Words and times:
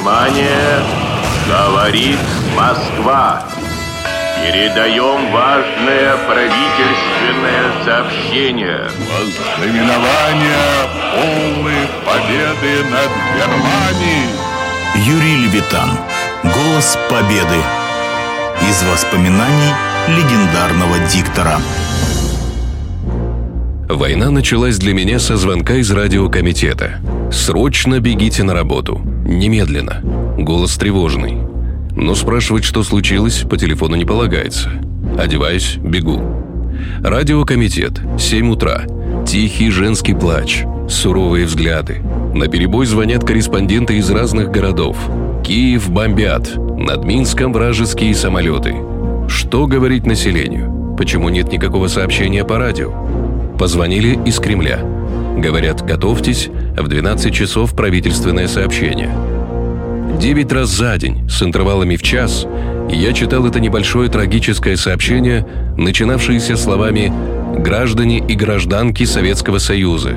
Внимание! 0.00 0.82
Говорит 1.46 2.18
Москва! 2.56 3.42
Передаем 4.42 5.30
важное 5.30 6.16
правительственное 6.26 7.84
сообщение. 7.84 8.90
Вознаменование 8.96 10.56
полной 11.12 11.86
победы 12.06 12.84
над 12.88 13.10
Германией. 13.36 14.30
Юрий 14.94 15.36
Левитан. 15.36 15.90
Голос 16.44 16.98
победы. 17.10 17.62
Из 18.70 18.82
воспоминаний 18.84 19.74
легендарного 20.08 20.98
диктора. 21.10 21.60
Война 23.92 24.30
началась 24.30 24.78
для 24.78 24.94
меня 24.94 25.18
со 25.18 25.36
звонка 25.36 25.74
из 25.74 25.90
радиокомитета. 25.90 27.00
«Срочно 27.32 27.98
бегите 27.98 28.44
на 28.44 28.54
работу. 28.54 29.00
Немедленно». 29.26 30.00
Голос 30.38 30.76
тревожный. 30.76 31.38
Но 31.96 32.14
спрашивать, 32.14 32.62
что 32.62 32.84
случилось, 32.84 33.40
по 33.50 33.56
телефону 33.56 33.96
не 33.96 34.04
полагается. 34.04 34.70
Одеваюсь, 35.18 35.76
бегу. 35.82 36.22
Радиокомитет. 37.02 38.00
7 38.16 38.50
утра. 38.50 38.84
Тихий 39.26 39.70
женский 39.70 40.14
плач. 40.14 40.62
Суровые 40.88 41.46
взгляды. 41.46 42.00
На 42.32 42.46
перебой 42.46 42.86
звонят 42.86 43.24
корреспонденты 43.24 43.98
из 43.98 44.08
разных 44.08 44.52
городов. 44.52 44.96
Киев 45.44 45.90
бомбят. 45.90 46.48
Над 46.78 47.04
Минском 47.04 47.52
вражеские 47.52 48.14
самолеты. 48.14 48.76
Что 49.28 49.66
говорить 49.66 50.06
населению? 50.06 50.94
Почему 50.96 51.28
нет 51.28 51.50
никакого 51.50 51.88
сообщения 51.88 52.44
по 52.44 52.56
радио? 52.58 52.92
Позвонили 53.60 54.18
из 54.24 54.38
Кремля. 54.38 54.78
Говорят, 55.36 55.84
готовьтесь, 55.84 56.48
в 56.78 56.88
12 56.88 57.34
часов 57.34 57.74
правительственное 57.74 58.48
сообщение. 58.48 59.10
Девять 60.18 60.50
раз 60.50 60.70
за 60.70 60.96
день, 60.96 61.28
с 61.28 61.42
интервалами 61.42 61.96
в 61.96 62.02
час, 62.02 62.46
я 62.88 63.12
читал 63.12 63.44
это 63.44 63.60
небольшое 63.60 64.08
трагическое 64.08 64.76
сообщение, 64.76 65.46
начинавшееся 65.76 66.56
словами 66.56 67.12
«Граждане 67.58 68.20
и 68.26 68.34
гражданки 68.34 69.04
Советского 69.04 69.58
Союза». 69.58 70.14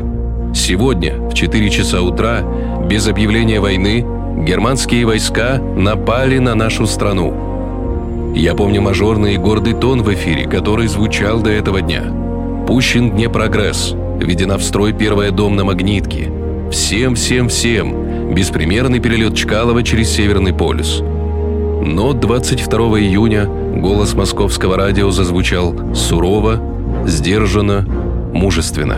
Сегодня, 0.55 1.17
в 1.17 1.33
4 1.33 1.69
часа 1.69 2.01
утра, 2.01 2.43
без 2.89 3.09
объявления 3.09 3.59
войны, 3.59 4.05
германские 4.47 5.05
войска 5.05 5.57
напали 5.57 6.37
на 6.37 6.55
нашу 6.55 6.87
страну. 6.87 8.33
Я 8.37 8.55
помню 8.55 8.81
мажорный 8.81 9.33
и 9.33 9.37
гордый 9.37 9.73
тон 9.73 10.01
в 10.01 10.13
эфире, 10.13 10.47
который 10.47 10.87
звучал 10.87 11.41
до 11.41 11.49
этого 11.49 11.81
дня– 11.81 12.05
Пущен 12.67 13.11
Днепрогресс, 13.11 13.93
введена 14.19 14.57
в 14.57 14.63
строй 14.63 14.93
первая 14.93 15.31
дом 15.31 15.55
на 15.55 15.65
Магнитке. 15.65 16.31
Всем, 16.71 17.15
всем, 17.15 17.49
всем. 17.49 18.33
Беспримерный 18.33 18.99
перелет 18.99 19.35
Чкалова 19.35 19.83
через 19.83 20.09
Северный 20.09 20.53
полюс. 20.53 21.01
Но 21.01 22.13
22 22.13 22.77
июня 23.01 23.45
голос 23.45 24.13
московского 24.13 24.77
радио 24.77 25.11
зазвучал 25.11 25.75
сурово, 25.93 26.61
сдержанно, 27.05 27.85
мужественно. 28.33 28.97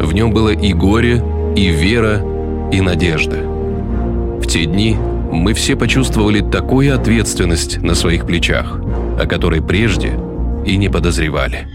В 0.00 0.14
нем 0.14 0.32
было 0.32 0.48
и 0.48 0.72
горе, 0.72 1.22
и 1.54 1.68
вера, 1.68 2.22
и 2.72 2.80
надежда. 2.80 3.36
В 3.36 4.46
те 4.46 4.64
дни 4.64 4.96
мы 5.30 5.52
все 5.52 5.76
почувствовали 5.76 6.40
такую 6.40 6.94
ответственность 6.94 7.82
на 7.82 7.94
своих 7.94 8.26
плечах, 8.26 8.80
о 9.20 9.26
которой 9.26 9.60
прежде 9.60 10.18
и 10.64 10.76
не 10.78 10.88
подозревали. 10.88 11.68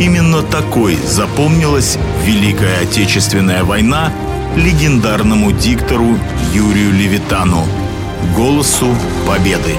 Именно 0.00 0.42
такой 0.42 0.94
запомнилась 0.94 1.98
Великая 2.24 2.82
Отечественная 2.82 3.64
война 3.64 4.12
легендарному 4.54 5.50
диктору 5.50 6.16
Юрию 6.52 6.92
Левитану, 6.92 7.64
голосу 8.36 8.94
победы. 9.26 9.74